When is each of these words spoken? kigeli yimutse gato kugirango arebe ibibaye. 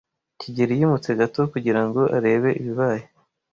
kigeli 0.39 0.73
yimutse 0.79 1.09
gato 1.19 1.41
kugirango 1.53 2.01
arebe 2.17 2.49
ibibaye. 2.61 3.03